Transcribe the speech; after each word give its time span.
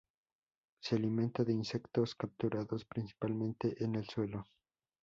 Se 0.81 0.95
alimenta 0.95 1.43
de 1.43 1.53
insectos, 1.53 2.15
capturados 2.15 2.85
principalmente 2.85 3.75
en 3.83 3.93
el 3.97 4.09
suelo. 4.09 4.43